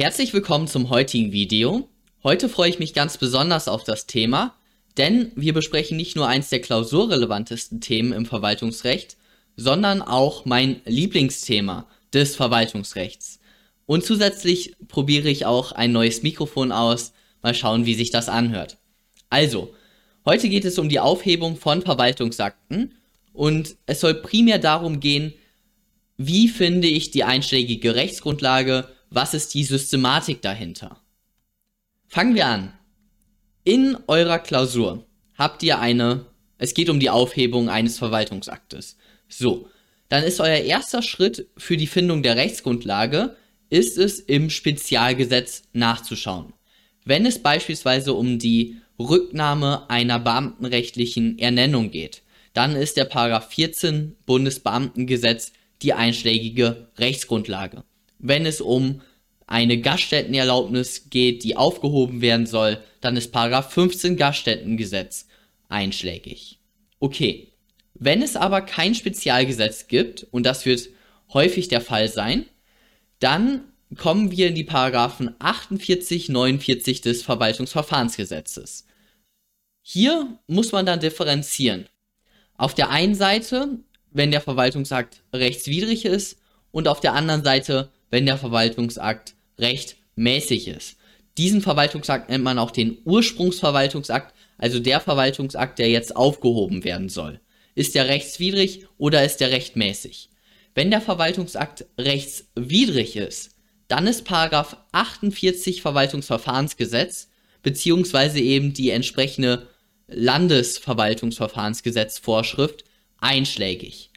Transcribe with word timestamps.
Herzlich 0.00 0.32
willkommen 0.32 0.68
zum 0.68 0.90
heutigen 0.90 1.32
Video. 1.32 1.88
Heute 2.22 2.48
freue 2.48 2.70
ich 2.70 2.78
mich 2.78 2.94
ganz 2.94 3.18
besonders 3.18 3.66
auf 3.66 3.82
das 3.82 4.06
Thema, 4.06 4.54
denn 4.96 5.32
wir 5.34 5.52
besprechen 5.52 5.96
nicht 5.96 6.14
nur 6.14 6.28
eins 6.28 6.50
der 6.50 6.60
klausurrelevantesten 6.60 7.80
Themen 7.80 8.12
im 8.12 8.24
Verwaltungsrecht, 8.24 9.16
sondern 9.56 10.00
auch 10.00 10.44
mein 10.44 10.82
Lieblingsthema 10.84 11.88
des 12.12 12.36
Verwaltungsrechts. 12.36 13.40
Und 13.86 14.04
zusätzlich 14.04 14.76
probiere 14.86 15.30
ich 15.30 15.46
auch 15.46 15.72
ein 15.72 15.90
neues 15.90 16.22
Mikrofon 16.22 16.70
aus, 16.70 17.12
mal 17.42 17.56
schauen, 17.56 17.84
wie 17.84 17.94
sich 17.94 18.12
das 18.12 18.28
anhört. 18.28 18.78
Also, 19.30 19.74
heute 20.24 20.48
geht 20.48 20.64
es 20.64 20.78
um 20.78 20.88
die 20.88 21.00
Aufhebung 21.00 21.56
von 21.56 21.82
Verwaltungsakten 21.82 22.94
und 23.32 23.74
es 23.86 23.98
soll 23.98 24.14
primär 24.14 24.60
darum 24.60 25.00
gehen, 25.00 25.34
wie 26.16 26.46
finde 26.46 26.86
ich 26.86 27.10
die 27.10 27.24
einschlägige 27.24 27.96
Rechtsgrundlage 27.96 28.88
was 29.10 29.34
ist 29.34 29.54
die 29.54 29.64
Systematik 29.64 30.42
dahinter? 30.42 31.00
Fangen 32.08 32.34
wir 32.34 32.46
an. 32.46 32.72
In 33.64 33.96
eurer 34.06 34.38
Klausur 34.38 35.06
habt 35.34 35.62
ihr 35.62 35.78
eine, 35.78 36.26
es 36.58 36.74
geht 36.74 36.88
um 36.88 37.00
die 37.00 37.10
Aufhebung 37.10 37.68
eines 37.68 37.98
Verwaltungsaktes. 37.98 38.96
So, 39.28 39.68
dann 40.08 40.24
ist 40.24 40.40
euer 40.40 40.58
erster 40.58 41.02
Schritt 41.02 41.48
für 41.56 41.76
die 41.76 41.86
Findung 41.86 42.22
der 42.22 42.36
Rechtsgrundlage, 42.36 43.36
ist 43.70 43.98
es 43.98 44.20
im 44.20 44.48
Spezialgesetz 44.48 45.64
nachzuschauen. 45.72 46.54
Wenn 47.04 47.26
es 47.26 47.42
beispielsweise 47.42 48.14
um 48.14 48.38
die 48.38 48.76
Rücknahme 48.98 49.88
einer 49.90 50.18
beamtenrechtlichen 50.18 51.38
Ernennung 51.38 51.90
geht, 51.90 52.22
dann 52.54 52.74
ist 52.74 52.96
der 52.96 53.04
Paragraph 53.04 53.50
14 53.50 54.16
Bundesbeamtengesetz 54.26 55.52
die 55.82 55.92
einschlägige 55.92 56.88
Rechtsgrundlage 56.98 57.84
wenn 58.18 58.46
es 58.46 58.60
um 58.60 59.00
eine 59.46 59.80
Gaststättenerlaubnis 59.80 61.08
geht, 61.10 61.42
die 61.42 61.56
aufgehoben 61.56 62.20
werden 62.20 62.46
soll, 62.46 62.82
dann 63.00 63.16
ist 63.16 63.32
Paragraph 63.32 63.72
15 63.72 64.16
Gaststättengesetz 64.16 65.26
einschlägig. 65.68 66.58
Okay. 67.00 67.52
Wenn 68.00 68.22
es 68.22 68.36
aber 68.36 68.60
kein 68.60 68.94
Spezialgesetz 68.94 69.88
gibt, 69.88 70.26
und 70.30 70.44
das 70.44 70.64
wird 70.66 70.88
häufig 71.32 71.66
der 71.68 71.80
Fall 71.80 72.08
sein, 72.08 72.46
dann 73.18 73.64
kommen 73.96 74.30
wir 74.30 74.48
in 74.48 74.54
die 74.54 74.64
Paragraphen 74.64 75.34
48, 75.38 76.28
49 76.28 77.00
des 77.00 77.22
Verwaltungsverfahrensgesetzes. 77.22 78.86
Hier 79.82 80.38
muss 80.46 80.70
man 80.70 80.86
dann 80.86 81.00
differenzieren. 81.00 81.88
Auf 82.56 82.74
der 82.74 82.90
einen 82.90 83.14
Seite, 83.14 83.78
wenn 84.10 84.30
der 84.30 84.42
Verwaltungsakt 84.42 85.22
rechtswidrig 85.32 86.04
ist, 86.04 86.38
und 86.70 86.86
auf 86.86 87.00
der 87.00 87.14
anderen 87.14 87.42
Seite, 87.42 87.90
wenn 88.10 88.26
der 88.26 88.38
Verwaltungsakt 88.38 89.34
rechtmäßig 89.58 90.68
ist. 90.68 90.96
Diesen 91.36 91.62
Verwaltungsakt 91.62 92.30
nennt 92.30 92.44
man 92.44 92.58
auch 92.58 92.70
den 92.70 92.98
Ursprungsverwaltungsakt, 93.04 94.34
also 94.56 94.80
der 94.80 95.00
Verwaltungsakt, 95.00 95.78
der 95.78 95.88
jetzt 95.88 96.16
aufgehoben 96.16 96.84
werden 96.84 97.08
soll. 97.08 97.40
Ist 97.74 97.94
der 97.94 98.08
rechtswidrig 98.08 98.86
oder 98.96 99.24
ist 99.24 99.36
der 99.36 99.50
rechtmäßig? 99.50 100.30
Wenn 100.74 100.90
der 100.90 101.00
Verwaltungsakt 101.00 101.86
rechtswidrig 101.96 103.16
ist, 103.16 103.56
dann 103.86 104.06
ist 104.06 104.24
Paragraph 104.24 104.76
48 104.92 105.80
Verwaltungsverfahrensgesetz 105.82 107.28
beziehungsweise 107.62 108.40
eben 108.40 108.74
die 108.74 108.90
entsprechende 108.90 109.68
Landesverwaltungsverfahrensgesetzvorschrift 110.08 112.84
einschlägig. 113.18 114.10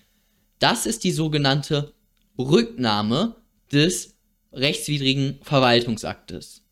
Das 0.60 0.86
ist 0.86 1.04
die 1.04 1.12
sogenannte 1.12 1.94
Rücknahme 2.38 3.36
des 3.72 4.16
rechtswidrigen 4.54 5.40
Verwaltungsaktes. 5.44 6.64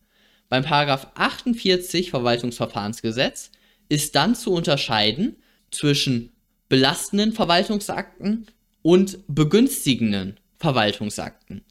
Beim 0.48 0.64
Paragraph 0.64 1.08
48 1.14 2.10
Verwaltungsverfahrensgesetz 2.10 3.50
ist 3.88 4.14
dann 4.14 4.34
zu 4.34 4.52
unterscheiden 4.52 5.36
zwischen 5.70 6.32
belastenden 6.68 7.32
Verwaltungsakten 7.32 8.46
und 8.82 9.18
begünstigenden 9.28 10.38
Verwaltungsakten. 10.58 11.64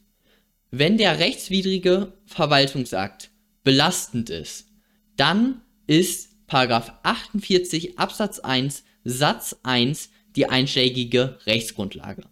Wenn 0.71 0.97
der 0.97 1.19
rechtswidrige 1.19 2.13
Verwaltungsakt 2.25 3.31
belastend 3.63 4.29
ist, 4.29 4.67
dann 5.15 5.61
ist 5.87 6.47
Paragraph 6.47 6.93
48 7.03 7.99
Absatz 7.99 8.39
1 8.39 8.83
Satz 9.03 9.55
1 9.63 10.09
die 10.35 10.47
einschlägige 10.47 11.39
Rechtsgrundlage. 11.45 12.23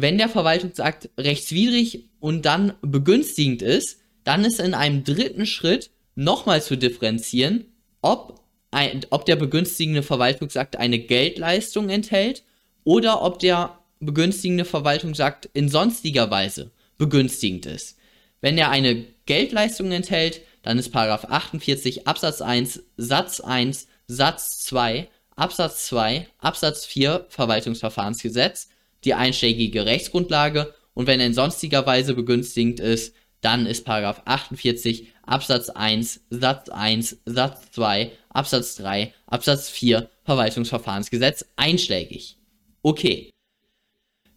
Wenn 0.00 0.16
der 0.16 0.28
Verwaltungsakt 0.28 1.10
rechtswidrig 1.18 2.04
und 2.20 2.46
dann 2.46 2.74
begünstigend 2.82 3.62
ist, 3.62 3.98
dann 4.22 4.44
ist 4.44 4.60
in 4.60 4.72
einem 4.72 5.02
dritten 5.02 5.44
Schritt 5.44 5.90
nochmal 6.14 6.62
zu 6.62 6.76
differenzieren, 6.78 7.64
ob, 8.00 8.40
ein, 8.70 9.00
ob 9.10 9.26
der 9.26 9.34
begünstigende 9.34 10.04
Verwaltungsakt 10.04 10.76
eine 10.76 11.00
Geldleistung 11.00 11.88
enthält 11.90 12.44
oder 12.84 13.22
ob 13.22 13.40
der 13.40 13.80
begünstigende 13.98 14.64
Verwaltungsakt 14.64 15.50
in 15.52 15.68
sonstiger 15.68 16.30
Weise 16.30 16.70
begünstigend 16.96 17.66
ist. 17.66 17.98
Wenn 18.40 18.56
er 18.56 18.70
eine 18.70 19.04
Geldleistung 19.26 19.90
enthält, 19.90 20.42
dann 20.62 20.78
ist 20.78 20.94
48 20.94 22.06
Absatz 22.06 22.40
1 22.40 22.84
Satz 22.96 23.40
1 23.40 23.88
Satz 24.06 24.60
2 24.60 25.08
Absatz 25.34 25.86
2 25.86 26.28
Absatz 26.38 26.86
4 26.86 27.26
Verwaltungsverfahrensgesetz 27.30 28.68
die 29.04 29.14
einschlägige 29.14 29.86
Rechtsgrundlage 29.86 30.74
und 30.94 31.06
wenn 31.06 31.20
er 31.20 31.26
in 31.26 31.34
sonstiger 31.34 31.86
Weise 31.86 32.14
begünstigend 32.14 32.80
ist, 32.80 33.14
dann 33.40 33.66
ist 33.66 33.84
Paragraph 33.84 34.22
48 34.24 35.12
Absatz 35.22 35.70
1 35.70 36.22
Satz 36.30 36.68
1 36.70 37.18
Satz 37.24 37.70
2 37.72 38.10
Absatz 38.30 38.76
3 38.76 39.14
Absatz 39.26 39.68
4 39.68 40.10
Verwaltungsverfahrensgesetz 40.24 41.44
einschlägig. 41.56 42.36
Okay. 42.82 43.30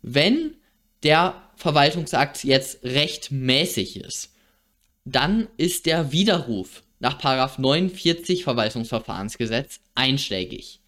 Wenn 0.02 0.56
der 1.04 1.42
Verwaltungsakt 1.56 2.44
jetzt 2.44 2.84
rechtmäßig 2.84 3.98
ist, 3.98 4.34
dann 5.06 5.48
ist 5.58 5.86
der 5.86 6.12
Widerruf 6.12 6.84
nach 7.00 7.18
Paragraph 7.18 7.58
49 7.58 8.44
Verwaltungsverfahrensgesetz 8.44 9.80
einschlägig. 9.96 10.80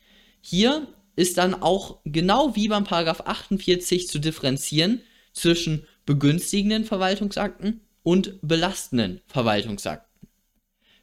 Hier 0.41 0.87
ist 1.15 1.37
dann 1.37 1.53
auch 1.53 1.99
genau 2.05 2.55
wie 2.55 2.67
beim 2.67 2.83
Paragraph 2.83 3.21
48 3.21 4.07
zu 4.07 4.19
differenzieren 4.19 5.01
zwischen 5.33 5.85
begünstigenden 6.05 6.85
Verwaltungsakten 6.85 7.81
und 8.03 8.39
belastenden 8.41 9.21
Verwaltungsakten. 9.27 10.27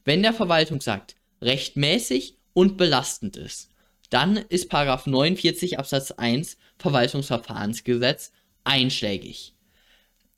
Wenn 0.04 0.22
der 0.22 0.32
Verwaltungsakt 0.32 1.16
rechtmäßig 1.40 2.36
und 2.52 2.76
belastend 2.76 3.36
ist, 3.36 3.70
dann 4.10 4.36
ist 4.36 4.68
Paragraph 4.68 5.06
49 5.06 5.78
Absatz 5.78 6.10
1 6.10 6.56
Verwaltungsverfahrensgesetz 6.78 8.32
einschlägig. 8.64 9.54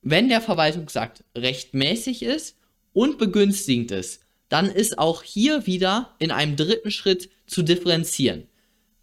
Wenn 0.02 0.28
der 0.28 0.40
Verwaltungsakt 0.40 1.24
rechtmäßig 1.36 2.22
ist 2.22 2.56
und 2.92 3.18
begünstigend 3.18 3.90
ist, 3.92 4.22
dann 4.48 4.66
ist 4.66 4.98
auch 4.98 5.22
hier 5.22 5.66
wieder 5.66 6.14
in 6.18 6.30
einem 6.30 6.56
dritten 6.56 6.90
Schritt 6.90 7.30
zu 7.46 7.62
differenzieren. 7.62 8.48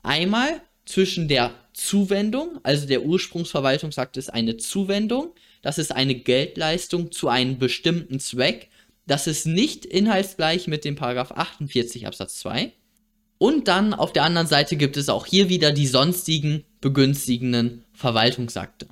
Einmal 0.04 0.62
zwischen 0.86 1.28
der 1.28 1.54
Zuwendung, 1.74 2.60
also 2.64 2.88
der 2.88 3.04
Ursprungsverwaltungsakt 3.04 4.18
ist 4.18 4.34
eine 4.34 4.58
Zuwendung, 4.58 5.34
das 5.62 5.78
ist 5.78 5.96
eine 5.96 6.16
Geldleistung 6.16 7.12
zu 7.12 7.28
einem 7.30 7.58
bestimmten 7.58 8.20
Zweck, 8.20 8.70
das 9.06 9.28
ist 9.28 9.46
nicht 9.46 9.86
inhaltsgleich 9.86 10.68
mit 10.68 10.86
dem 10.86 10.96
Paragraph 10.96 11.32
48 11.32 12.06
Absatz 12.08 12.38
2. 12.40 12.72
Und 13.38 13.68
dann 13.68 13.94
auf 13.94 14.14
der 14.14 14.24
anderen 14.24 14.48
Seite 14.48 14.76
gibt 14.76 14.98
es 14.98 15.10
auch 15.10 15.26
hier 15.26 15.50
wieder 15.50 15.72
die 15.72 15.88
sonstigen 15.88 16.66
begünstigenden 16.82 17.86
Verwaltungsakte. 17.94 18.88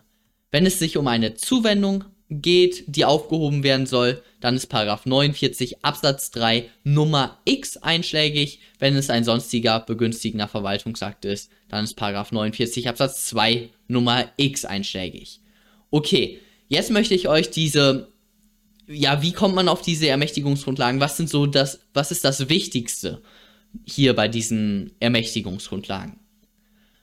Wenn 0.50 0.66
es 0.66 0.80
sich 0.80 0.98
um 0.98 1.08
eine 1.08 1.36
Zuwendung 1.36 2.06
geht, 2.30 2.84
die 2.88 3.06
aufgehoben 3.06 3.64
werden 3.64 3.86
soll, 3.86 4.22
dann 4.42 4.56
ist 4.56 4.68
Paragraph 4.68 5.06
49 5.06 5.84
Absatz 5.84 6.32
3 6.32 6.70
Nummer 6.84 7.38
X 7.46 7.78
einschlägig. 7.78 8.60
Wenn 8.80 8.96
es 8.96 9.10
ein 9.10 9.24
sonstiger 9.24 9.80
begünstigender 9.80 10.48
Verwaltungsakt 10.48 11.26
ist, 11.26 11.50
dann 11.70 11.86
ist 11.86 11.96
Paragraph 11.96 12.32
49 12.32 12.90
Absatz 12.90 13.28
2 13.28 13.70
Nummer 13.88 14.26
X 14.36 14.66
einschlägig. 14.66 15.40
Okay, 15.90 16.40
jetzt 16.68 16.92
möchte 16.92 17.16
ich 17.16 17.30
euch 17.30 17.50
diese 17.50 18.10
ja, 18.90 19.22
wie 19.22 19.34
kommt 19.34 19.54
man 19.54 19.68
auf 19.68 19.82
diese 19.82 20.08
Ermächtigungsgrundlagen? 20.08 21.02
Was 21.02 21.18
sind 21.18 21.30
so 21.30 21.46
das 21.46 21.80
was 21.94 22.12
ist 22.12 22.24
das 22.24 22.48
wichtigste 22.50 23.22
hier 23.86 24.16
bei 24.16 24.28
diesen 24.28 24.92
Ermächtigungsgrundlagen? 25.00 26.20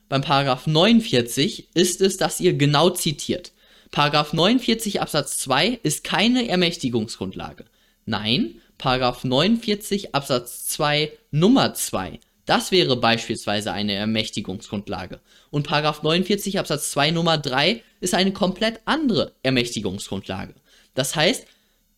Beim 0.07 0.21
Paragraph 0.21 0.67
49 0.67 1.69
ist 1.73 2.01
es, 2.01 2.17
dass 2.17 2.39
ihr 2.39 2.53
genau 2.53 2.91
zitiert. 2.91 3.53
Paragraph 3.95 4.33
49 4.33 5.01
Absatz 5.01 5.37
2 5.37 5.79
ist 5.81 6.03
keine 6.03 6.49
Ermächtigungsgrundlage. 6.49 7.63
Nein, 8.05 8.55
Paragraph 8.77 9.23
49 9.23 10.13
Absatz 10.13 10.67
2 10.67 11.13
Nummer 11.31 11.73
2. 11.73 12.19
Das 12.45 12.73
wäre 12.73 12.97
beispielsweise 12.97 13.71
eine 13.71 13.93
Ermächtigungsgrundlage. 13.93 15.21
Und 15.49 15.65
Paragraph 15.65 16.03
49 16.03 16.59
Absatz 16.59 16.91
2 16.91 17.11
Nummer 17.11 17.37
3 17.37 17.83
ist 18.01 18.13
eine 18.15 18.33
komplett 18.33 18.81
andere 18.83 19.31
Ermächtigungsgrundlage. 19.43 20.55
Das 20.93 21.15
heißt, 21.15 21.45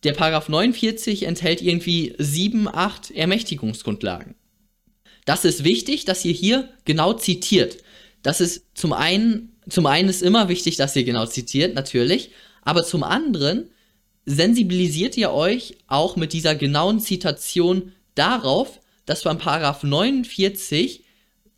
der 0.04 0.12
Paragraph 0.12 0.48
49 0.48 1.24
enthält 1.24 1.62
irgendwie 1.62 2.14
sieben, 2.18 2.68
acht 2.68 3.10
Ermächtigungsgrundlagen. 3.10 4.36
Das 5.24 5.44
ist 5.44 5.64
wichtig, 5.64 6.04
dass 6.04 6.24
ihr 6.24 6.32
hier 6.32 6.68
genau 6.84 7.14
zitiert. 7.14 7.78
Das 8.22 8.40
ist 8.40 8.66
zum 8.74 8.92
einen, 8.92 9.57
zum 9.68 9.86
einen 9.86 10.08
ist 10.08 10.22
immer 10.22 10.48
wichtig, 10.48 10.76
dass 10.76 10.96
ihr 10.96 11.04
genau 11.04 11.26
zitiert, 11.26 11.74
natürlich, 11.74 12.30
aber 12.62 12.84
zum 12.84 13.02
anderen 13.02 13.70
sensibilisiert 14.24 15.16
ihr 15.16 15.32
euch 15.32 15.76
auch 15.86 16.16
mit 16.16 16.32
dieser 16.32 16.54
genauen 16.54 17.00
Zitation 17.00 17.92
darauf, 18.14 18.80
dass 19.06 19.22
beim 19.22 19.38
Paragraph 19.38 19.82
49 19.82 21.04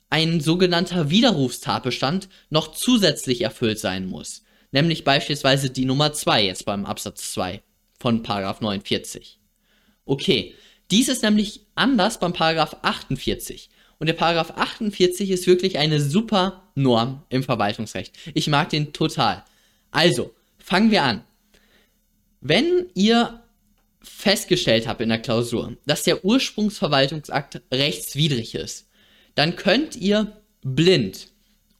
ein 0.09 0.41
sogenannter 0.41 1.11
Widerrufstatbestand 1.11 2.29
noch 2.49 2.73
zusätzlich 2.73 3.43
erfüllt 3.43 3.79
sein 3.79 4.07
muss. 4.07 4.43
Nämlich 4.73 5.05
beispielsweise 5.05 5.71
die 5.71 5.85
Nummer 5.85 6.13
2 6.13 6.45
jetzt 6.45 6.65
beim 6.65 6.87
Absatz 6.87 7.33
2 7.33 7.63
von 7.99 8.23
Paragraph 8.23 8.61
49. 8.61 9.39
Okay, 10.05 10.55
dies 10.91 11.09
ist 11.09 11.23
nämlich 11.23 11.67
anders 11.75 12.19
beim 12.19 12.33
Paragraph 12.33 12.77
48. 12.83 13.69
Und 14.01 14.07
der 14.07 14.15
Paragraph 14.15 14.55
48 14.57 15.31
ist 15.31 15.47
wirklich 15.47 15.79
eine 15.79 16.01
super 16.01 16.63
Norm 16.75 17.23
im 17.29 17.43
Verwaltungsrecht. 17.43 18.17
Ich 18.35 18.49
mag 18.49 18.71
den 18.71 18.93
total. 18.93 19.45
Also, 19.91 20.35
fangen 20.59 20.91
wir 20.91 21.05
an. 21.05 21.23
Wenn 22.41 22.87
ihr 22.95 23.43
festgestellt 24.03 24.89
habt 24.89 25.03
in 25.03 25.11
der 25.11 25.19
Klausur, 25.19 25.77
dass 25.85 26.03
der 26.03 26.25
Ursprungsverwaltungsakt 26.25 27.61
rechtswidrig 27.73 28.55
ist, 28.55 28.89
dann 29.35 29.57
könnt 29.57 29.97
ihr 29.97 30.33
blind 30.63 31.29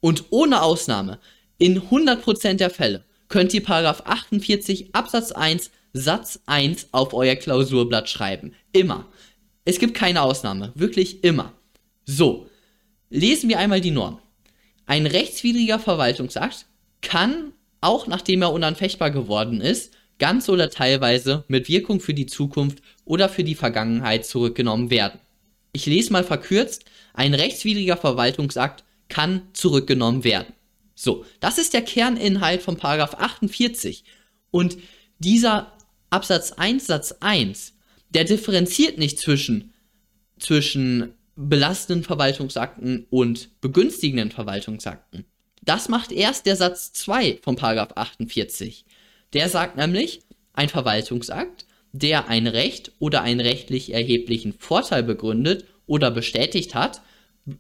und 0.01 0.25
ohne 0.31 0.61
Ausnahme 0.61 1.19
in 1.57 1.81
100% 1.81 2.55
der 2.55 2.71
Fälle 2.71 3.05
könnt 3.29 3.55
ihr 3.55 3.63
Paragraph 3.63 4.03
48 4.05 4.95
Absatz 4.95 5.33
1 5.33 5.71
Satz 5.95 6.41
1 6.47 6.89
auf 6.93 7.15
euer 7.15 7.37
Klausurblatt 7.37 8.09
schreiben. 8.09 8.55
Immer. 8.73 9.09
Es 9.65 9.79
gibt 9.79 9.95
keine 9.95 10.23
Ausnahme. 10.23 10.73
Wirklich 10.75 11.25
immer. 11.25 11.55
So. 12.05 12.49
Lesen 13.11 13.49
wir 13.49 13.59
einmal 13.59 13.81
die 13.81 13.91
Norm. 13.91 14.21
Ein 14.87 15.07
rechtswidriger 15.07 15.79
Verwaltungsakt 15.79 16.67
kann, 17.01 17.53
auch 17.81 18.07
nachdem 18.07 18.43
er 18.43 18.53
unanfechtbar 18.53 19.11
geworden 19.11 19.61
ist, 19.61 19.93
ganz 20.19 20.49
oder 20.49 20.71
teilweise 20.71 21.45
mit 21.49 21.69
Wirkung 21.69 21.99
für 21.99 22.15
die 22.15 22.27
Zukunft 22.27 22.81
oder 23.05 23.29
für 23.29 23.43
die 23.43 23.55
Vergangenheit 23.55 24.27
zurückgenommen 24.27 24.91
werden. 24.91 25.19
Ich 25.73 25.87
lese 25.87 26.13
mal 26.13 26.25
verkürzt, 26.25 26.85
ein 27.15 27.35
rechtswidriger 27.35 27.97
Verwaltungsakt 27.97 28.85
kann 29.09 29.43
zurückgenommen 29.53 30.23
werden. 30.23 30.55
So, 30.95 31.25
das 31.41 31.59
ist 31.59 31.73
der 31.73 31.83
Kerninhalt 31.83 32.63
von 32.63 32.77
Paragraph 32.77 33.15
48 33.15 34.05
und 34.51 34.77
dieser 35.19 35.73
Absatz 36.11 36.53
1 36.53 36.87
Satz 36.87 37.13
1, 37.21 37.73
der 38.11 38.25
differenziert 38.25 38.99
nicht 38.99 39.19
zwischen 39.19 39.73
zwischen 40.39 41.15
belastenden 41.49 42.05
Verwaltungsakten 42.05 43.07
und 43.09 43.61
begünstigenden 43.63 44.31
Verwaltungsakten. 44.31 45.25
Das 45.63 45.89
macht 45.89 46.13
erst 46.13 46.45
der 46.47 46.57
Satz 46.57 46.93
2 46.93 47.41
von 47.43 47.57
Paragraph 47.57 47.93
48. 47.95 48.85
Der 49.33 49.49
sagt 49.49 49.77
nämlich, 49.77 50.21
ein 50.53 50.69
Verwaltungsakt, 50.69 51.67
der 51.93 52.29
ein 52.29 52.47
Recht 52.47 52.93
oder 52.99 53.23
einen 53.23 53.41
rechtlich 53.41 53.95
erheblichen 53.95 54.53
Vorteil 54.59 55.03
begründet 55.03 55.65
oder 55.87 56.11
bestätigt 56.11 56.75
hat, 56.75 57.01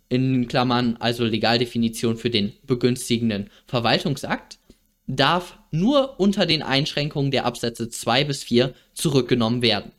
in 0.08 0.46
Klammern 0.46 0.96
also 0.98 1.24
Legaldefinition 1.24 2.16
für 2.16 2.30
den 2.30 2.52
begünstigenden 2.66 3.48
Verwaltungsakt, 3.66 4.58
darf 5.06 5.58
nur 5.70 6.20
unter 6.20 6.44
den 6.44 6.62
Einschränkungen 6.62 7.30
der 7.30 7.46
Absätze 7.46 7.88
2 7.88 8.24
bis 8.24 8.44
4 8.44 8.74
zurückgenommen 8.92 9.62
werden. 9.62 9.92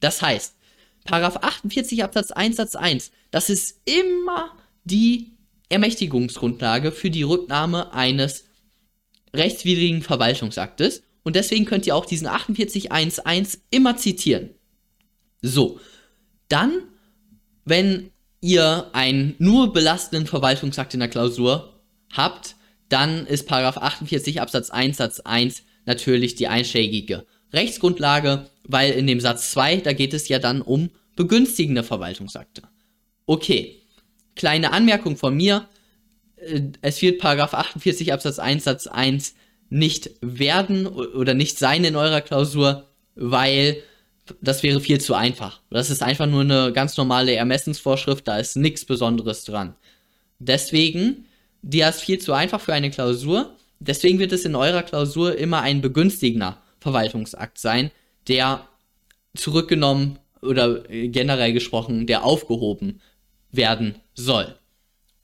Das 0.00 0.22
heißt, 0.22 0.57
Paragraph 1.08 1.42
48 1.42 2.04
Absatz 2.04 2.32
1 2.32 2.56
Satz 2.56 2.76
1, 2.76 3.12
das 3.30 3.48
ist 3.48 3.80
immer 3.86 4.52
die 4.84 5.32
Ermächtigungsgrundlage 5.70 6.92
für 6.92 7.08
die 7.08 7.22
Rücknahme 7.22 7.94
eines 7.94 8.44
rechtswidrigen 9.32 10.02
Verwaltungsaktes. 10.02 11.02
Und 11.22 11.34
deswegen 11.34 11.64
könnt 11.64 11.86
ihr 11.86 11.96
auch 11.96 12.04
diesen 12.04 12.28
48.1.1 12.28 13.58
immer 13.70 13.96
zitieren. 13.96 14.50
So, 15.40 15.80
dann, 16.50 16.82
wenn 17.64 18.10
ihr 18.42 18.90
einen 18.92 19.34
nur 19.38 19.72
belastenden 19.72 20.26
Verwaltungsakt 20.26 20.92
in 20.92 21.00
der 21.00 21.08
Klausur 21.08 21.80
habt, 22.12 22.54
dann 22.90 23.26
ist 23.26 23.46
Paragraph 23.46 23.78
48 23.78 24.42
Absatz 24.42 24.68
1 24.68 24.98
Satz 24.98 25.20
1 25.20 25.62
natürlich 25.86 26.34
die 26.34 26.48
einschlägige 26.48 27.24
Rechtsgrundlage, 27.54 28.50
weil 28.64 28.92
in 28.92 29.06
dem 29.06 29.20
Satz 29.20 29.52
2, 29.52 29.78
da 29.78 29.94
geht 29.94 30.12
es 30.12 30.28
ja 30.28 30.38
dann 30.38 30.60
um 30.60 30.90
begünstigende 31.18 31.82
Verwaltungsakte. 31.82 32.62
Okay, 33.26 33.82
kleine 34.36 34.72
Anmerkung 34.72 35.16
von 35.16 35.36
mir, 35.36 35.68
äh, 36.36 36.62
es 36.80 37.02
wird 37.02 37.18
Paragraph 37.18 37.54
48 37.54 38.12
Absatz 38.12 38.38
1 38.38 38.62
Satz 38.62 38.86
1 38.86 39.34
nicht 39.68 40.12
werden 40.20 40.86
oder 40.86 41.34
nicht 41.34 41.58
sein 41.58 41.84
in 41.84 41.96
eurer 41.96 42.20
Klausur, 42.20 42.86
weil 43.16 43.82
das 44.40 44.62
wäre 44.62 44.80
viel 44.80 45.00
zu 45.00 45.14
einfach. 45.14 45.60
Das 45.70 45.90
ist 45.90 46.04
einfach 46.04 46.26
nur 46.26 46.42
eine 46.42 46.72
ganz 46.72 46.96
normale 46.96 47.34
Ermessensvorschrift, 47.34 48.28
da 48.28 48.38
ist 48.38 48.56
nichts 48.56 48.84
Besonderes 48.84 49.42
dran. 49.42 49.74
Deswegen, 50.38 51.26
die 51.62 51.80
ist 51.80 52.00
viel 52.00 52.20
zu 52.20 52.32
einfach 52.32 52.60
für 52.60 52.74
eine 52.74 52.92
Klausur. 52.92 53.56
Deswegen 53.80 54.20
wird 54.20 54.30
es 54.30 54.44
in 54.44 54.54
eurer 54.54 54.84
Klausur 54.84 55.36
immer 55.36 55.62
ein 55.62 55.80
begünstigender 55.80 56.62
Verwaltungsakt 56.78 57.58
sein, 57.58 57.90
der 58.28 58.68
zurückgenommen 59.34 60.20
oder 60.42 60.80
generell 60.88 61.52
gesprochen, 61.52 62.06
der 62.06 62.24
aufgehoben 62.24 63.00
werden 63.50 63.96
soll. 64.14 64.54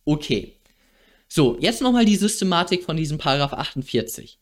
Okay. 0.04 0.54
So, 1.28 1.56
jetzt 1.60 1.82
nochmal 1.82 2.04
die 2.04 2.16
Systematik 2.16 2.84
von 2.84 2.96
diesem 2.96 3.18
Paragraph 3.18 3.52
48. 3.54 4.38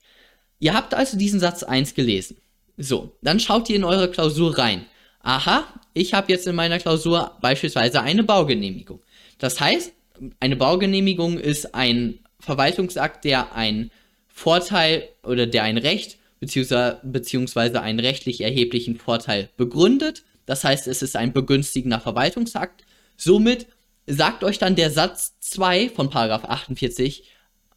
Ihr 0.59 0.75
habt 0.75 0.95
also 0.95 1.17
diesen 1.17 1.41
Satz 1.41 1.63
1 1.63 1.95
gelesen. 1.95 2.37
So, 2.77 3.17
dann 3.23 3.41
schaut 3.41 3.69
ihr 3.71 3.77
in 3.77 3.85
eure 3.85 4.11
Klausur 4.11 4.59
rein. 4.59 4.87
Aha, 5.21 5.65
ich 5.95 6.15
habe 6.15 6.33
jetzt 6.33 6.47
in 6.47 6.55
meiner 6.57 6.79
Klausur 6.79 7.37
beispielsweise 7.41 8.03
eine 8.03 8.25
Baugenehmigung. 8.25 9.01
Das 9.39 9.61
heißt, 9.61 9.93
eine 10.41 10.57
Baugenehmigung 10.57 11.39
ist 11.39 11.75
ein 11.75 12.19
Verwaltungsakt, 12.41 13.25
der 13.25 13.55
einen 13.55 13.91
Vorteil 14.29 15.09
oder 15.23 15.47
der 15.47 15.63
ein 15.63 15.79
Recht 15.79 16.19
beziehungsweise 16.41 17.81
einen 17.81 18.01
rechtlich 18.01 18.41
erheblichen 18.41 18.97
Vorteil 18.97 19.49
begründet. 19.57 20.25
Das 20.53 20.65
heißt, 20.65 20.87
es 20.87 21.01
ist 21.01 21.17
ein 21.17 21.33
begünstigender 21.33 21.99
Verwaltungsakt. 21.99 22.85
Somit 23.17 23.69
sagt 24.07 24.45
euch 24.45 24.59
dann 24.59 24.77
der 24.77 24.91
Satz 24.91 25.41
2 25.41 25.89
von 25.89 26.11
Paragraph 26.11 26.45
48 26.45 27.25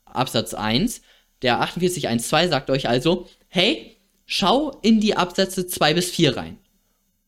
Absatz 0.03 0.53
1, 0.53 1.01
der 1.41 1.63
48.1.2 1.63 2.49
sagt 2.49 2.69
euch 2.69 2.89
also, 2.89 3.29
hey, 3.47 3.95
schau 4.25 4.77
in 4.81 4.99
die 4.99 5.15
Absätze 5.15 5.67
2 5.67 5.93
bis 5.93 6.11
4 6.11 6.35
rein. 6.35 6.57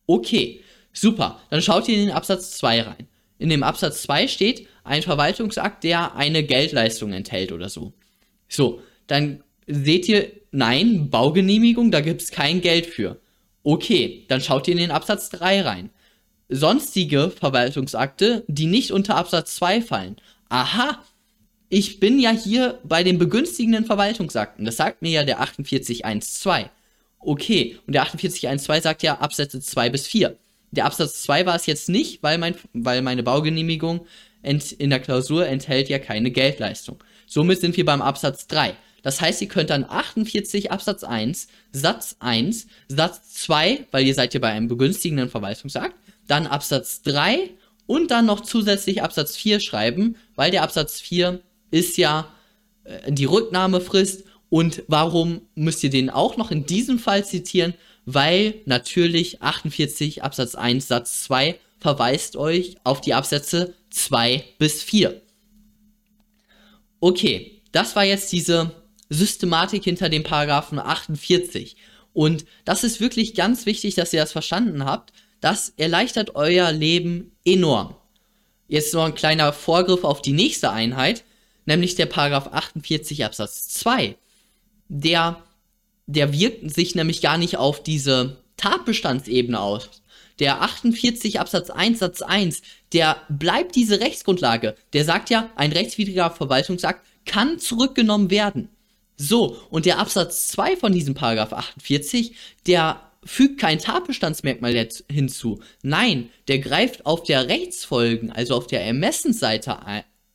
Okay, 0.05 0.59
super. 0.91 1.39
Dann 1.49 1.61
schaut 1.61 1.87
ihr 1.87 1.95
in 1.95 2.07
den 2.07 2.15
Absatz 2.15 2.57
2 2.57 2.81
rein. 2.81 3.07
In 3.37 3.47
dem 3.47 3.63
Absatz 3.63 4.01
2 4.01 4.27
steht 4.27 4.67
ein 4.83 5.01
Verwaltungsakt, 5.01 5.85
der 5.85 6.17
eine 6.17 6.43
Geldleistung 6.43 7.13
enthält 7.13 7.53
oder 7.53 7.69
so. 7.69 7.93
So, 8.49 8.81
dann 9.07 9.45
seht 9.65 10.09
ihr, 10.09 10.29
nein, 10.51 11.09
Baugenehmigung, 11.09 11.89
da 11.89 12.01
gibt 12.01 12.21
es 12.21 12.31
kein 12.31 12.59
Geld 12.59 12.85
für. 12.85 13.21
Okay, 13.69 14.23
dann 14.29 14.39
schaut 14.39 14.65
ihr 14.69 14.75
in 14.75 14.77
den 14.77 14.91
Absatz 14.91 15.29
3 15.29 15.63
rein. 15.63 15.89
Sonstige 16.47 17.29
Verwaltungsakte, 17.29 18.45
die 18.47 18.65
nicht 18.65 18.91
unter 18.91 19.17
Absatz 19.17 19.57
2 19.57 19.81
fallen. 19.81 20.15
Aha, 20.47 21.03
ich 21.67 21.99
bin 21.99 22.17
ja 22.17 22.29
hier 22.29 22.79
bei 22.85 23.03
den 23.03 23.17
begünstigenden 23.17 23.83
Verwaltungsakten. 23.83 24.63
Das 24.63 24.77
sagt 24.77 25.01
mir 25.01 25.11
ja 25.11 25.23
der 25.25 25.41
48.1.2 25.41 26.69
okay. 27.19 27.77
Und 27.85 27.91
der 27.93 28.05
48.1.2 28.05 28.81
sagt 28.81 29.03
ja 29.03 29.17
Absätze 29.17 29.59
2 29.59 29.89
bis 29.89 30.07
4. 30.07 30.37
Der 30.71 30.85
Absatz 30.85 31.23
2 31.23 31.45
war 31.45 31.57
es 31.57 31.65
jetzt 31.65 31.89
nicht, 31.89 32.23
weil, 32.23 32.37
mein, 32.37 32.55
weil 32.71 33.01
meine 33.01 33.21
Baugenehmigung 33.21 34.07
in 34.43 34.89
der 34.89 35.01
Klausur 35.01 35.45
enthält 35.45 35.89
ja 35.89 35.99
keine 35.99 36.31
Geldleistung. 36.31 37.03
Somit 37.25 37.59
sind 37.59 37.75
wir 37.75 37.83
beim 37.83 38.01
Absatz 38.01 38.47
3. 38.47 38.77
Das 39.07 39.21
heißt, 39.21 39.41
ihr 39.41 39.47
könnt 39.47 39.69
dann 39.69 39.85
48 39.85 40.69
Absatz 40.69 41.05
1, 41.05 41.47
Satz 41.71 42.17
1, 42.19 42.67
Satz 42.89 43.35
2, 43.35 43.87
weil 43.91 44.05
ihr 44.05 44.13
seid 44.13 44.33
ja 44.33 44.41
bei 44.41 44.49
einem 44.49 44.67
begünstigenden 44.67 45.29
Verwaltungsakt, 45.29 45.95
dann 46.27 46.45
Absatz 46.45 47.03
3 47.03 47.51
und 47.85 48.11
dann 48.11 48.25
noch 48.25 48.41
zusätzlich 48.41 49.01
Absatz 49.01 49.37
4 49.37 49.61
schreiben, 49.61 50.17
weil 50.35 50.51
der 50.51 50.63
Absatz 50.63 50.99
4 50.99 51.39
ist 51.71 51.95
ja 51.95 52.33
äh, 52.83 53.09
die 53.09 53.23
Rücknahmefrist 53.23 54.25
und 54.49 54.83
warum 54.89 55.39
müsst 55.55 55.85
ihr 55.85 55.89
den 55.89 56.09
auch 56.09 56.35
noch 56.35 56.51
in 56.51 56.65
diesem 56.65 56.99
Fall 56.99 57.23
zitieren? 57.23 57.75
Weil 58.03 58.55
natürlich 58.65 59.41
48 59.41 60.21
Absatz 60.21 60.55
1 60.55 60.85
Satz 60.85 61.23
2 61.23 61.57
verweist 61.79 62.35
euch 62.35 62.75
auf 62.83 62.99
die 62.99 63.13
Absätze 63.13 63.73
2 63.89 64.43
bis 64.59 64.83
4. 64.83 65.21
Okay, 66.99 67.61
das 67.71 67.95
war 67.95 68.03
jetzt 68.03 68.33
diese 68.33 68.73
Systematik 69.09 69.83
hinter 69.83 70.09
dem 70.09 70.23
Paragraphen 70.23 70.79
48. 70.79 71.75
Und 72.13 72.45
das 72.65 72.83
ist 72.83 72.99
wirklich 72.99 73.35
ganz 73.35 73.65
wichtig, 73.65 73.95
dass 73.95 74.13
ihr 74.13 74.21
das 74.21 74.31
verstanden 74.31 74.85
habt. 74.85 75.13
Das 75.39 75.73
erleichtert 75.77 76.35
euer 76.35 76.71
Leben 76.71 77.31
enorm. 77.45 77.95
Jetzt 78.67 78.93
noch 78.93 79.05
ein 79.05 79.15
kleiner 79.15 79.53
Vorgriff 79.53 80.03
auf 80.03 80.21
die 80.21 80.33
nächste 80.33 80.71
Einheit, 80.71 81.23
nämlich 81.65 81.95
der 81.95 82.07
Paragraph 82.07 82.47
48 82.51 83.23
Absatz 83.23 83.67
2. 83.69 84.17
Der, 84.89 85.43
der 86.05 86.33
wirkt 86.33 86.73
sich 86.73 86.95
nämlich 86.95 87.21
gar 87.21 87.37
nicht 87.37 87.57
auf 87.57 87.83
diese 87.83 88.37
Tatbestandsebene 88.57 89.59
aus. 89.59 89.89
Der 90.39 90.61
48 90.61 91.39
Absatz 91.39 91.69
1 91.69 91.99
Satz 91.99 92.21
1, 92.21 92.61
der 92.93 93.21
bleibt 93.29 93.75
diese 93.75 93.99
Rechtsgrundlage. 93.99 94.75
Der 94.93 95.05
sagt 95.05 95.29
ja, 95.29 95.49
ein 95.55 95.71
rechtswidriger 95.71 96.29
Verwaltungsakt 96.29 97.05
kann 97.25 97.59
zurückgenommen 97.59 98.29
werden. 98.29 98.69
So, 99.17 99.57
und 99.71 99.85
der 99.85 99.97
Absatz 99.97 100.47
2 100.49 100.77
von 100.77 100.93
diesem 100.93 101.15
Paragraph 101.15 101.51
48, 101.51 102.35
der 102.67 103.01
fügt 103.23 103.59
kein 103.59 103.79
Tatbestandsmerkmal 103.79 104.87
hinzu. 105.11 105.59
Nein, 105.81 106.29
der 106.47 106.59
greift 106.59 107.05
auf 107.05 107.23
der 107.23 107.49
Rechtsfolgen, 107.49 108.31
also 108.31 108.55
auf 108.55 108.67
der 108.67 108.85
Ermessensseite 108.85 109.79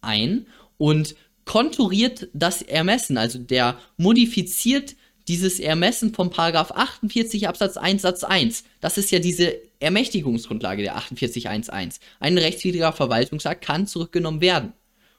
ein 0.00 0.46
und 0.78 1.14
konturiert 1.44 2.28
das 2.34 2.60
Ermessen, 2.60 3.16
also 3.16 3.38
der 3.38 3.78
modifiziert 3.96 4.96
dieses 5.28 5.60
Ermessen 5.60 6.12
vom 6.12 6.30
Paragraph 6.30 6.72
48 6.72 7.48
Absatz 7.48 7.76
1 7.76 8.02
Satz 8.02 8.24
1. 8.24 8.64
Das 8.80 8.98
ist 8.98 9.12
ja 9.12 9.20
diese 9.20 9.54
Ermächtigungsgrundlage 9.78 10.82
der 10.82 10.98
48.1.1. 10.98 12.00
Ein 12.18 12.36
rechtswidriger 12.36 12.92
Verwaltungsakt 12.92 13.64
kann 13.64 13.86
zurückgenommen 13.86 14.40
werden. 14.40 14.72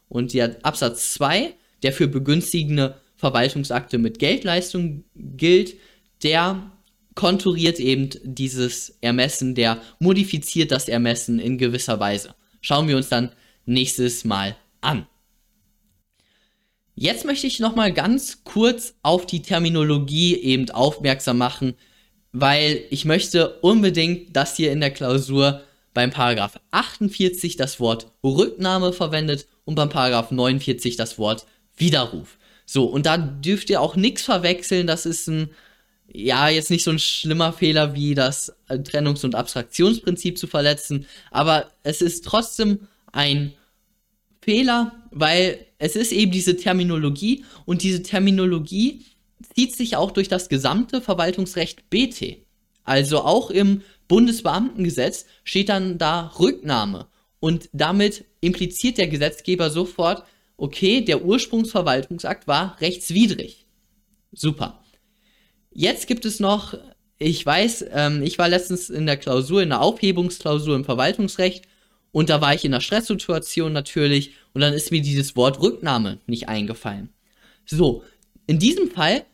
Und 0.10 0.34
der 0.34 0.58
Absatz 0.64 1.14
2, 1.14 1.54
der 1.82 1.94
für 1.94 2.08
begünstigende 2.08 3.02
Verwaltungsakte 3.24 4.00
mit 4.00 4.20
Geldleistung 4.20 5.06
gilt, 5.16 5.78
der 6.24 6.74
konturiert 7.16 7.80
eben 7.80 8.10
dieses 8.22 8.98
Ermessen, 9.00 9.56
der 9.56 9.82
modifiziert 10.00 10.72
das 10.72 10.90
Ermessen 10.90 11.40
in 11.40 11.58
gewisser 11.58 12.02
Weise. 12.02 12.36
Schauen 12.60 12.90
wir 12.90 12.98
uns 12.98 13.08
dann 13.08 13.32
nächstes 13.66 14.26
Mal 14.26 14.58
an. 14.82 15.08
Jetzt 16.96 17.24
möchte 17.24 17.48
ich 17.48 17.62
noch 17.62 17.78
mal 17.78 17.94
ganz 17.94 18.44
kurz 18.44 18.96
auf 19.04 19.26
die 19.26 19.42
Terminologie 19.42 20.36
eben 20.36 20.70
aufmerksam 20.70 21.38
machen, 21.38 21.76
weil 22.34 22.84
ich 22.90 23.06
möchte 23.06 23.58
unbedingt, 23.62 24.36
dass 24.36 24.60
ihr 24.60 24.74
in 24.74 24.82
der 24.82 24.92
Klausur 24.92 25.62
beim 25.94 26.12
Paragraph 26.12 26.60
48 26.72 27.56
das 27.56 27.80
Wort 27.80 28.12
Rücknahme 28.22 28.92
verwendet 28.92 29.48
und 29.64 29.76
beim 29.76 29.88
Paragraph 29.88 30.32
49 30.32 30.98
das 30.98 31.18
Wort 31.18 31.46
Widerruf. 31.78 32.38
So, 32.74 32.86
und 32.86 33.06
da 33.06 33.18
dürft 33.18 33.70
ihr 33.70 33.80
auch 33.82 33.96
nichts 33.96 34.24
verwechseln, 34.24 34.88
das 34.88 35.06
ist 35.06 35.28
ein 35.28 35.52
ja, 36.12 36.50
jetzt 36.50 36.72
nicht 36.72 36.84
so 36.84 36.90
ein 36.90 36.98
schlimmer 36.98 37.54
Fehler 37.54 37.94
wie 37.94 38.16
das 38.16 38.52
Trennungs- 38.68 39.24
und 39.24 39.36
Abstraktionsprinzip 39.36 40.40
zu 40.40 40.48
verletzen, 40.48 41.06
aber 41.30 41.70
es 41.84 42.02
ist 42.02 42.26
trotzdem 42.26 42.88
ein 43.12 43.54
Fehler, 44.42 44.92
weil 45.12 45.68
es 45.78 45.96
ist 45.96 46.12
eben 46.12 46.32
diese 46.32 46.58
Terminologie. 46.58 47.46
Und 47.66 47.84
diese 47.84 48.02
Terminologie 48.02 49.06
zieht 49.56 49.76
sich 49.76 49.96
auch 49.96 50.10
durch 50.10 50.28
das 50.28 50.50
gesamte 50.50 51.00
Verwaltungsrecht 51.00 51.92
BT. 51.92 52.38
Also 52.84 53.22
auch 53.22 53.52
im 53.52 53.84
Bundesbeamtengesetz 54.08 55.28
steht 55.44 55.70
dann 55.70 56.00
da 56.00 56.34
Rücknahme. 56.40 57.06
Und 57.40 57.70
damit 57.72 58.26
impliziert 58.42 58.98
der 58.98 59.08
Gesetzgeber 59.08 59.70
sofort, 59.70 60.26
okay, 60.64 61.02
der 61.02 61.26
Ursprungsverwaltungsakt 61.26 62.48
war 62.48 62.80
rechtswidrig. 62.80 63.66
Super. 64.32 64.82
Jetzt 65.74 66.08
gibt 66.08 66.24
es 66.24 66.40
noch, 66.40 66.78
ich 67.20 67.46
weiß, 67.46 67.86
ähm, 67.92 68.24
ich 68.24 68.38
war 68.38 68.48
letztens 68.48 68.90
in 68.90 69.06
der 69.06 69.18
Klausur, 69.18 69.62
in 69.62 69.70
der 69.70 69.82
Aufhebungsklausur 69.82 70.78
im 70.78 70.86
Verwaltungsrecht 70.86 71.66
und 72.14 72.30
da 72.30 72.40
war 72.40 72.54
ich 72.54 72.64
in 72.64 72.74
einer 72.74 72.80
Stresssituation 72.80 73.74
natürlich 73.74 74.36
und 74.54 74.62
dann 74.62 74.74
ist 74.74 74.90
mir 74.90 75.02
dieses 75.02 75.36
Wort 75.36 75.62
Rücknahme 75.62 76.20
nicht 76.28 76.48
eingefallen. 76.48 77.10
So, 77.66 78.06
in 78.48 78.58
diesem 78.58 78.90
Fall 78.90 79.26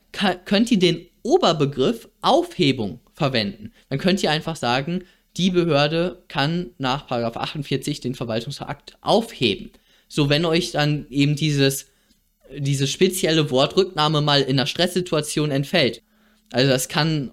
könnt 0.46 0.72
ihr 0.72 0.80
den 0.80 1.06
Oberbegriff 1.22 2.10
Aufhebung 2.22 3.02
verwenden. 3.14 3.72
Dann 3.90 4.00
könnt 4.00 4.24
ihr 4.24 4.32
einfach 4.32 4.56
sagen, 4.56 5.04
die 5.38 5.52
Behörde 5.52 6.24
kann 6.28 6.72
nach 6.80 7.12
48 7.12 8.02
den 8.02 8.16
Verwaltungsakt 8.16 8.98
aufheben. 9.02 9.70
So, 10.10 10.30
wenn 10.30 10.44
euch 10.44 10.72
dann 10.72 11.06
eben 11.10 11.38
dieses, 11.38 11.86
dieses 12.58 12.90
spezielle 12.90 13.50
Wort 13.52 13.78
Rücknahme 13.78 14.22
mal 14.22 14.42
in 14.42 14.60
einer 14.60 14.68
Stresssituation 14.68 15.52
entfällt 15.52 16.04
also 16.52 16.70
das 16.70 16.88
kann 16.88 17.32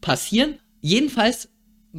passieren. 0.00 0.58
Jedenfalls 0.80 1.48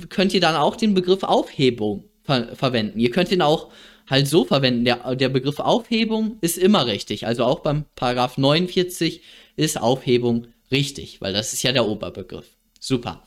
könnt 0.10 0.34
ihr 0.34 0.42
dann 0.42 0.56
auch 0.56 0.76
den 0.76 0.94
Begriff 0.94 1.24
Aufhebung 1.24 2.06
ver 2.24 2.56
verwenden. 2.56 3.00
Ihr 3.00 3.12
könnt 3.12 3.32
ihn 3.32 3.42
auch 3.42 3.72
halt 4.08 4.28
so 4.28 4.46
verwenden. 4.46 4.86
Der, 4.86 5.16
der 5.16 5.30
Begriff 5.30 5.60
Aufhebung 5.60 6.38
ist 6.42 6.58
immer 6.58 6.86
richtig. 6.86 7.26
Also 7.26 7.46
auch 7.46 7.60
beim 7.60 7.86
Paragraph 7.96 8.38
49 8.38 9.22
ist 9.56 9.80
Aufhebung 9.80 10.48
richtig, 10.72 11.22
weil 11.22 11.34
das 11.34 11.54
ist 11.54 11.64
ja 11.64 11.72
der 11.72 11.88
Oberbegriff. 11.88 12.48
Super. 12.80 13.24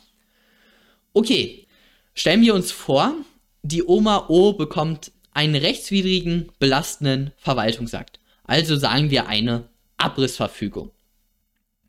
Okay, 1.13 1.67
stellen 2.15 2.43
wir 2.43 2.55
uns 2.55 2.73
vor, 2.73 3.15
die 3.63 3.85
Oma 3.85 4.27
O 4.29 4.55
bekommt 4.55 5.13
einen 5.33 5.57
rechtswidrigen, 5.57 6.51
belastenden 6.59 7.33
Verwaltungsakt. 7.37 8.21
Also 8.45 8.77
sagen 8.77 9.11
wir 9.11 9.27
eine 9.29 9.69
Abrissverfügung. 9.97 10.91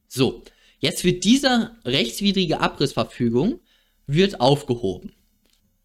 So, 0.08 0.44
Jetzt 0.84 1.06
wird 1.06 1.24
diese 1.24 1.72
rechtswidrige 1.86 2.60
Abrissverfügung 2.60 3.62
wird 4.06 4.42
aufgehoben. 4.42 5.14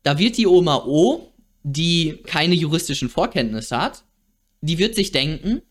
Da 0.02 0.18
wird 0.18 0.36
die 0.36 0.48
Oma 0.48 0.86
O, 0.86 1.32
die 1.62 2.18
keine 2.24 2.56
juristischen 2.56 3.08
Vorkenntnisse 3.08 3.80
hat, 3.80 4.02
die 4.60 4.76
wird 4.78 4.96
sich 4.96 5.12
denken, 5.12 5.62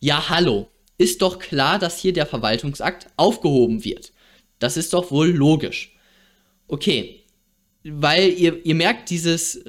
ja 0.00 0.28
hallo, 0.28 0.68
ist 0.98 1.22
doch 1.22 1.38
klar, 1.38 1.78
dass 1.78 1.98
hier 1.98 2.12
der 2.12 2.26
Verwaltungsakt 2.26 3.06
aufgehoben 3.16 3.84
wird. 3.84 4.12
Das 4.58 4.76
ist 4.76 4.92
doch 4.92 5.10
wohl 5.10 5.30
logisch. 5.30 5.96
Okay, 6.66 7.24
weil 7.90 8.30
ihr, 8.30 8.64
ihr 8.64 8.74
merkt 8.74 9.10
dieses, 9.10 9.62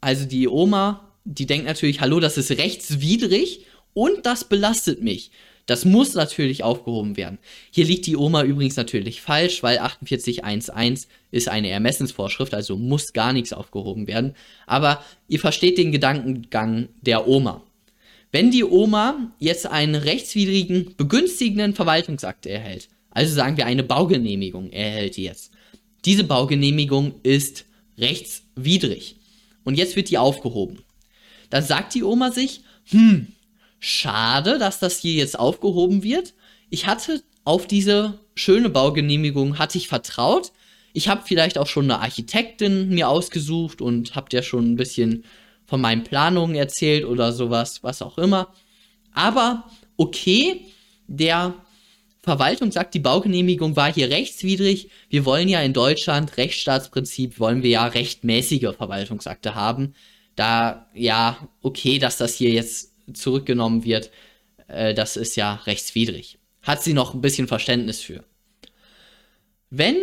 also 0.00 0.26
die 0.26 0.48
Oma, 0.48 1.10
die 1.24 1.46
denkt 1.46 1.66
natürlich, 1.66 2.00
hallo, 2.00 2.20
das 2.20 2.38
ist 2.38 2.50
rechtswidrig 2.50 3.66
und 3.94 4.26
das 4.26 4.44
belastet 4.44 5.02
mich. 5.02 5.30
Das 5.66 5.84
muss 5.84 6.14
natürlich 6.14 6.64
aufgehoben 6.64 7.16
werden. 7.16 7.38
Hier 7.70 7.84
liegt 7.84 8.06
die 8.06 8.16
Oma 8.16 8.42
übrigens 8.42 8.76
natürlich 8.76 9.20
falsch, 9.20 9.62
weil 9.62 9.78
4811 10.02 11.06
ist 11.30 11.48
eine 11.48 11.68
Ermessensvorschrift, 11.68 12.54
also 12.54 12.76
muss 12.76 13.12
gar 13.12 13.32
nichts 13.32 13.52
aufgehoben 13.52 14.08
werden. 14.08 14.34
Aber 14.66 15.04
ihr 15.28 15.38
versteht 15.38 15.78
den 15.78 15.92
Gedankengang 15.92 16.88
der 17.02 17.28
Oma. 17.28 17.62
Wenn 18.32 18.50
die 18.50 18.64
Oma 18.64 19.32
jetzt 19.38 19.66
einen 19.66 19.94
rechtswidrigen, 19.94 20.94
begünstigenden 20.96 21.74
Verwaltungsakt 21.74 22.46
erhält, 22.46 22.88
also 23.10 23.34
sagen 23.34 23.56
wir 23.56 23.66
eine 23.66 23.82
Baugenehmigung 23.82 24.70
erhält 24.70 25.16
die 25.16 25.24
jetzt. 25.24 25.52
Diese 26.04 26.24
Baugenehmigung 26.24 27.14
ist 27.22 27.64
rechtswidrig. 27.98 29.16
Und 29.64 29.76
jetzt 29.76 29.96
wird 29.96 30.10
die 30.10 30.18
aufgehoben. 30.18 30.82
Dann 31.50 31.62
sagt 31.62 31.94
die 31.94 32.02
Oma 32.02 32.30
sich, 32.30 32.62
hm, 32.86 33.28
Schade, 33.80 34.58
dass 34.58 34.78
das 34.78 34.98
hier 34.98 35.14
jetzt 35.14 35.38
aufgehoben 35.38 36.02
wird. 36.02 36.34
Ich 36.68 36.86
hatte 36.86 37.22
auf 37.44 37.66
diese 37.66 38.20
schöne 38.34 38.68
Baugenehmigung 38.68 39.58
hatte 39.58 39.78
ich 39.78 39.88
vertraut. 39.88 40.52
Ich 40.92 41.08
habe 41.08 41.22
vielleicht 41.24 41.56
auch 41.56 41.66
schon 41.66 41.84
eine 41.84 42.00
Architektin 42.00 42.90
mir 42.90 43.08
ausgesucht 43.08 43.80
und 43.80 44.14
habe 44.14 44.28
der 44.28 44.42
schon 44.42 44.72
ein 44.72 44.76
bisschen 44.76 45.24
von 45.64 45.80
meinen 45.80 46.04
Planungen 46.04 46.56
erzählt 46.56 47.06
oder 47.06 47.32
sowas, 47.32 47.82
was 47.82 48.02
auch 48.02 48.18
immer. 48.18 48.52
Aber 49.14 49.70
okay, 49.96 50.66
der 51.06 51.54
Verwaltung 52.30 52.70
sagt, 52.70 52.94
die 52.94 53.00
Baugenehmigung 53.00 53.74
war 53.74 53.92
hier 53.92 54.08
rechtswidrig. 54.08 54.88
Wir 55.08 55.24
wollen 55.24 55.48
ja 55.48 55.60
in 55.62 55.72
Deutschland, 55.72 56.36
Rechtsstaatsprinzip, 56.36 57.40
wollen 57.40 57.64
wir 57.64 57.70
ja 57.70 57.86
rechtmäßige 57.86 58.76
Verwaltungsakte 58.76 59.56
haben. 59.56 59.94
Da, 60.36 60.86
ja, 60.94 61.48
okay, 61.60 61.98
dass 61.98 62.18
das 62.18 62.36
hier 62.36 62.50
jetzt 62.50 62.94
zurückgenommen 63.14 63.82
wird, 63.82 64.12
äh, 64.68 64.94
das 64.94 65.16
ist 65.16 65.34
ja 65.34 65.56
rechtswidrig. 65.66 66.38
Hat 66.62 66.84
sie 66.84 66.92
noch 66.92 67.14
ein 67.14 67.20
bisschen 67.20 67.48
Verständnis 67.48 68.00
für. 68.00 68.22
Wenn 69.70 69.96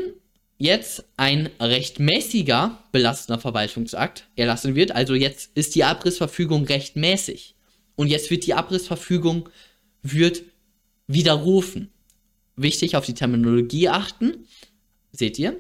jetzt 0.57 1.05
ein 1.15 1.50
rechtmäßiger 1.62 2.77
belastender 2.91 3.39
Verwaltungsakt 3.39 4.27
erlassen 4.36 4.75
wird, 4.75 4.91
also 4.91 5.15
jetzt 5.15 5.51
ist 5.55 5.75
die 5.75 5.86
Abrissverfügung 5.86 6.65
rechtmäßig 6.65 7.55
und 7.96 8.07
jetzt 8.07 8.29
wird 8.31 8.46
die 8.46 8.53
Abrissverfügung 8.53 9.48
wird 10.01 10.41
widerrufen. 11.07 11.93
Wichtig 12.58 12.96
auf 12.96 13.06
die 13.06 13.14
Terminologie 13.14 13.88
achten. 13.88 14.46
Seht 15.12 15.40
ihr? 15.40 15.56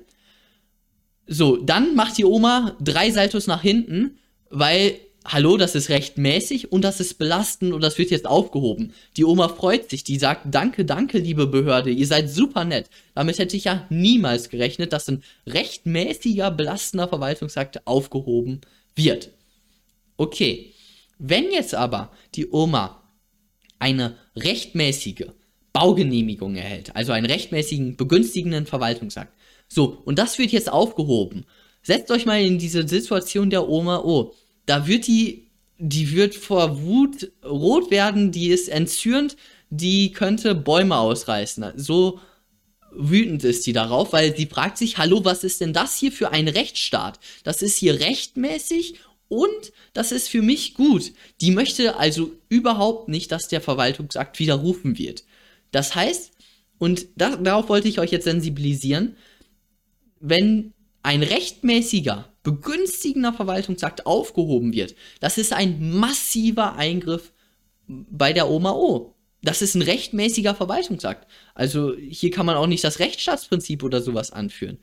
So, 1.27 1.57
dann 1.57 1.95
macht 1.95 2.17
die 2.17 2.25
Oma 2.25 2.75
drei 2.81 3.11
Saltos 3.11 3.47
nach 3.47 3.61
hinten, 3.61 4.17
weil 4.49 4.99
hallo, 5.27 5.57
das 5.57 5.75
ist 5.75 5.89
rechtmäßig 5.89 6.71
und 6.71 6.83
das 6.83 6.99
ist 6.99 7.15
belastend 7.17 7.73
und 7.73 7.81
das 7.81 7.97
wird 7.97 8.11
jetzt 8.11 8.25
aufgehoben. 8.25 8.93
Die 9.17 9.25
Oma 9.25 9.49
freut 9.49 9.89
sich, 9.89 10.03
die 10.03 10.17
sagt, 10.17 10.43
danke, 10.45 10.85
danke, 10.85 11.19
liebe 11.19 11.47
Behörde, 11.47 11.91
ihr 11.91 12.07
seid 12.07 12.29
super 12.29 12.63
nett. 12.63 12.89
Damit 13.13 13.37
hätte 13.37 13.57
ich 13.57 13.65
ja 13.65 13.85
niemals 13.89 14.49
gerechnet, 14.49 14.93
dass 14.93 15.09
ein 15.09 15.23
rechtmäßiger, 15.45 16.49
belastender 16.51 17.09
Verwaltungsakt 17.09 17.85
aufgehoben 17.85 18.61
wird. 18.95 19.31
Okay, 20.15 20.73
wenn 21.19 21.51
jetzt 21.51 21.75
aber 21.75 22.11
die 22.35 22.49
Oma 22.49 23.03
eine 23.79 24.15
rechtmäßige 24.35 25.25
Baugenehmigung 25.79 26.55
erhält, 26.55 26.95
also 26.95 27.11
einen 27.11 27.27
rechtmäßigen, 27.27 27.97
begünstigenden 27.97 28.65
Verwaltungsakt, 28.65 29.31
so, 29.67 30.01
und 30.05 30.17
das 30.17 30.39
wird 30.39 30.51
jetzt 30.51 30.71
aufgehoben. 30.71 31.45
Setzt 31.83 32.09
euch 32.11 32.25
mal 32.25 32.41
in 32.41 32.57
diese 32.57 32.87
Situation 32.87 33.49
der 33.49 33.69
Oma, 33.69 33.99
oh, 33.99 34.33
da 34.65 34.87
wird 34.87 35.07
die, 35.07 35.47
die 35.77 36.11
wird 36.15 36.35
vor 36.35 36.81
Wut 36.81 37.31
rot 37.45 37.91
werden, 37.91 38.31
die 38.31 38.47
ist 38.47 38.69
entzürnt, 38.69 39.37
die 39.69 40.11
könnte 40.11 40.55
Bäume 40.55 40.97
ausreißen. 40.97 41.73
So 41.75 42.19
wütend 42.91 43.43
ist 43.43 43.63
sie 43.63 43.73
darauf, 43.73 44.13
weil 44.13 44.35
sie 44.35 44.47
fragt 44.47 44.77
sich, 44.77 44.97
hallo, 44.97 45.23
was 45.25 45.43
ist 45.43 45.61
denn 45.61 45.73
das 45.73 45.95
hier 45.95 46.11
für 46.11 46.31
ein 46.31 46.47
Rechtsstaat? 46.47 47.19
Das 47.43 47.61
ist 47.61 47.77
hier 47.77 47.99
rechtmäßig 47.99 48.95
und 49.29 49.73
das 49.93 50.11
ist 50.11 50.29
für 50.29 50.41
mich 50.41 50.73
gut. 50.73 51.11
Die 51.41 51.51
möchte 51.51 51.97
also 51.97 52.31
überhaupt 52.49 53.09
nicht, 53.09 53.31
dass 53.31 53.47
der 53.47 53.61
Verwaltungsakt 53.61 54.39
widerrufen 54.39 54.97
wird. 54.97 55.23
Das 55.71 55.95
heißt, 55.95 56.31
und 56.77 57.07
das, 57.15 57.37
darauf 57.41 57.69
wollte 57.69 57.87
ich 57.87 57.99
euch 57.99 58.11
jetzt 58.11 58.25
sensibilisieren, 58.25 59.15
wenn 60.19 60.73
ein 61.03 61.23
rechtmäßiger, 61.23 62.29
begünstigender 62.43 63.33
Verwaltungsakt 63.33 64.05
aufgehoben 64.05 64.73
wird, 64.73 64.95
das 65.19 65.37
ist 65.37 65.53
ein 65.53 65.91
massiver 65.91 66.75
Eingriff 66.75 67.31
bei 67.87 68.33
der 68.33 68.49
Oma 68.49 68.71
O. 68.71 69.15
Das 69.41 69.61
ist 69.61 69.75
ein 69.75 69.81
rechtmäßiger 69.81 70.55
Verwaltungsakt. 70.55 71.27
Also 71.53 71.95
hier 71.95 72.31
kann 72.31 72.45
man 72.45 72.57
auch 72.57 72.67
nicht 72.67 72.83
das 72.83 72.99
Rechtsstaatsprinzip 72.99 73.83
oder 73.83 74.01
sowas 74.01 74.31
anführen. 74.31 74.79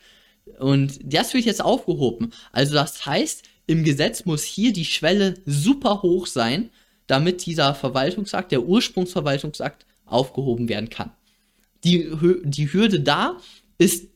Und 0.59 0.99
das 1.03 1.35
wird 1.35 1.45
jetzt 1.45 1.63
aufgehoben. 1.63 2.33
Also 2.53 2.75
das 2.75 3.05
heißt, 3.05 3.43
im 3.67 3.85
Gesetz 3.85 4.25
muss 4.25 4.43
hier 4.43 4.73
die 4.73 4.85
Schwelle 4.85 5.35
super 5.47 6.03
hoch 6.03 6.27
sein, 6.27 6.71
damit 7.07 7.45
dieser 7.45 7.75
Verwaltungsakt, 7.75 8.53
der 8.53 8.63
Ursprungsverwaltungsakt, 8.63 9.87
aufgehoben 10.15 10.69
werden 10.69 10.89
kann. 10.89 11.13
Die, 11.85 12.11
die 12.45 12.73
Hürde 12.73 13.01
da 13.01 13.37
ist 13.77 14.09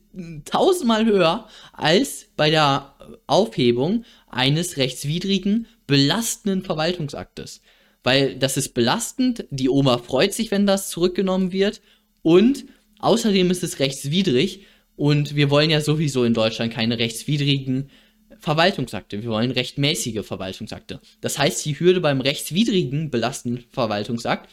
tausendmal 0.44 1.04
höher 1.04 1.48
als 1.72 2.28
bei 2.36 2.50
der 2.50 2.94
Aufhebung 3.26 4.04
eines 4.28 4.76
rechtswidrigen, 4.76 5.66
belastenden 5.86 6.62
Verwaltungsaktes. 6.62 7.60
Weil 8.02 8.36
das 8.36 8.56
ist 8.56 8.74
belastend, 8.74 9.44
die 9.50 9.68
Oma 9.68 9.98
freut 9.98 10.32
sich, 10.32 10.50
wenn 10.50 10.66
das 10.66 10.90
zurückgenommen 10.90 11.52
wird 11.52 11.80
und 12.22 12.64
außerdem 13.00 13.50
ist 13.50 13.62
es 13.62 13.80
rechtswidrig 13.80 14.64
und 14.96 15.36
wir 15.36 15.50
wollen 15.50 15.70
ja 15.70 15.80
sowieso 15.80 16.24
in 16.24 16.34
Deutschland 16.34 16.72
keine 16.72 16.98
rechtswidrigen 16.98 17.90
Verwaltungsakte, 18.38 19.22
wir 19.22 19.30
wollen 19.30 19.50
rechtmäßige 19.50 20.24
Verwaltungsakte. 20.24 21.00
Das 21.20 21.38
heißt, 21.38 21.64
die 21.64 21.78
Hürde 21.78 22.00
beim 22.00 22.20
rechtswidrigen, 22.20 23.10
belastenden 23.10 23.64
Verwaltungsakt 23.70 24.48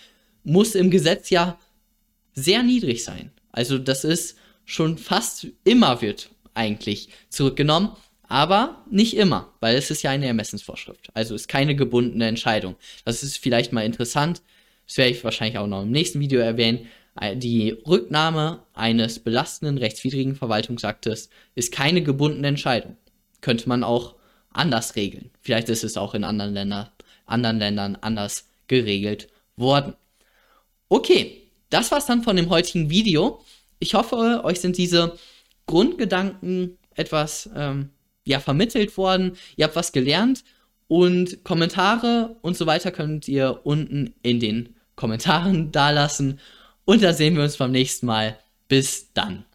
muss 0.45 0.75
im 0.75 0.89
Gesetz 0.89 1.29
ja 1.29 1.59
sehr 2.33 2.63
niedrig 2.63 3.03
sein. 3.03 3.31
Also 3.51 3.77
das 3.77 4.03
ist 4.03 4.37
schon 4.63 4.97
fast 4.97 5.47
immer 5.63 6.01
wird 6.01 6.29
eigentlich 6.53 7.09
zurückgenommen, 7.29 7.91
aber 8.23 8.83
nicht 8.89 9.15
immer, 9.15 9.53
weil 9.59 9.75
es 9.75 9.91
ist 9.91 10.01
ja 10.01 10.11
eine 10.11 10.27
Ermessensvorschrift. 10.27 11.09
Also 11.13 11.35
ist 11.35 11.47
keine 11.47 11.75
gebundene 11.75 12.27
Entscheidung. 12.27 12.75
Das 13.03 13.23
ist 13.23 13.37
vielleicht 13.37 13.73
mal 13.73 13.85
interessant. 13.85 14.41
Das 14.87 14.97
werde 14.97 15.11
ich 15.11 15.23
wahrscheinlich 15.23 15.57
auch 15.57 15.67
noch 15.67 15.83
im 15.83 15.91
nächsten 15.91 16.19
Video 16.19 16.39
erwähnen. 16.39 16.87
Äh, 17.19 17.35
die 17.35 17.71
Rücknahme 17.85 18.63
eines 18.73 19.19
belastenden 19.19 19.77
rechtswidrigen 19.77 20.35
Verwaltungsaktes 20.35 21.29
ist 21.55 21.71
keine 21.71 22.01
gebundene 22.03 22.47
Entscheidung. 22.47 22.97
Könnte 23.41 23.69
man 23.69 23.83
auch 23.83 24.15
anders 24.51 24.95
regeln. 24.95 25.29
Vielleicht 25.41 25.69
ist 25.69 25.83
es 25.83 25.97
auch 25.97 26.13
in 26.13 26.23
anderen, 26.23 26.53
Länder, 26.53 26.91
anderen 27.25 27.59
Ländern 27.59 27.97
anders 27.99 28.47
geregelt 28.67 29.27
worden. 29.55 29.95
Okay, 30.89 31.49
das 31.69 31.91
war's 31.91 32.05
dann 32.05 32.23
von 32.23 32.35
dem 32.35 32.49
heutigen 32.49 32.89
Video 32.89 33.41
ich 33.79 33.93
hoffe, 33.93 34.41
euch 34.43 34.59
sind 34.61 34.77
diese 34.77 35.17
Grundgedanken 35.65 36.77
etwas 36.95 37.49
ähm, 37.55 37.89
ja, 38.25 38.39
vermittelt 38.39 38.97
worden. 38.97 39.37
Ihr 39.55 39.65
habt 39.65 39.75
was 39.75 39.91
gelernt 39.91 40.43
und 40.87 41.43
Kommentare 41.43 42.37
und 42.41 42.55
so 42.57 42.65
weiter 42.65 42.91
könnt 42.91 43.27
ihr 43.27 43.61
unten 43.63 44.13
in 44.21 44.39
den 44.39 44.75
Kommentaren 44.95 45.71
dalassen. 45.71 46.39
Und 46.85 47.03
da 47.03 47.13
sehen 47.13 47.35
wir 47.35 47.43
uns 47.43 47.57
beim 47.57 47.71
nächsten 47.71 48.05
Mal. 48.05 48.37
Bis 48.67 49.13
dann. 49.13 49.45